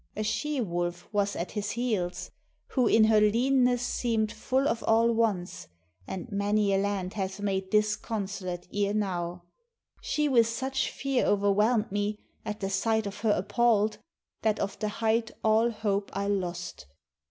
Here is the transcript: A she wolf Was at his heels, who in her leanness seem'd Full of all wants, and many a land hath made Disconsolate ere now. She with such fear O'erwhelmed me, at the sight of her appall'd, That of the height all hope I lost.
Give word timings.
A 0.15 0.23
she 0.23 0.59
wolf 0.59 1.07
Was 1.11 1.35
at 1.35 1.51
his 1.51 1.69
heels, 1.77 2.31
who 2.69 2.87
in 2.87 3.03
her 3.03 3.21
leanness 3.21 3.83
seem'd 3.83 4.31
Full 4.31 4.67
of 4.67 4.83
all 4.87 5.11
wants, 5.13 5.67
and 6.07 6.31
many 6.31 6.73
a 6.73 6.79
land 6.79 7.13
hath 7.13 7.39
made 7.39 7.69
Disconsolate 7.69 8.67
ere 8.73 8.95
now. 8.95 9.43
She 10.01 10.27
with 10.27 10.47
such 10.47 10.89
fear 10.89 11.27
O'erwhelmed 11.27 11.91
me, 11.91 12.17
at 12.43 12.61
the 12.61 12.69
sight 12.71 13.05
of 13.05 13.17
her 13.19 13.29
appall'd, 13.33 13.99
That 14.41 14.57
of 14.59 14.79
the 14.79 14.89
height 14.89 15.29
all 15.43 15.69
hope 15.69 16.09
I 16.17 16.25
lost. 16.27 16.87